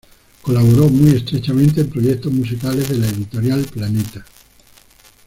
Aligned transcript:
Colaboró 0.41 0.89
muy 0.89 1.11
estrechamente 1.15 1.81
en 1.81 1.89
proyectos 1.91 2.33
musicales 2.33 2.89
de 2.89 2.97
la 2.97 3.07
editorial 3.07 3.61
Planeta. 3.65 4.25